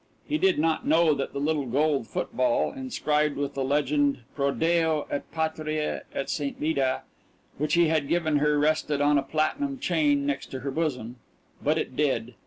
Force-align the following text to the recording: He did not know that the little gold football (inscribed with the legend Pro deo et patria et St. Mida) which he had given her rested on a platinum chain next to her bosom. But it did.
He 0.27 0.39
did 0.39 0.57
not 0.57 0.87
know 0.87 1.13
that 1.13 1.31
the 1.31 1.37
little 1.39 1.67
gold 1.67 2.07
football 2.07 2.73
(inscribed 2.73 3.37
with 3.37 3.53
the 3.53 3.63
legend 3.63 4.21
Pro 4.33 4.49
deo 4.49 5.05
et 5.11 5.31
patria 5.31 6.05
et 6.11 6.27
St. 6.27 6.59
Mida) 6.59 7.03
which 7.59 7.75
he 7.75 7.87
had 7.87 8.07
given 8.07 8.37
her 8.37 8.57
rested 8.57 8.99
on 8.99 9.19
a 9.19 9.21
platinum 9.21 9.77
chain 9.77 10.25
next 10.25 10.47
to 10.47 10.61
her 10.61 10.71
bosom. 10.71 11.17
But 11.63 11.77
it 11.77 11.95
did. 11.95 12.33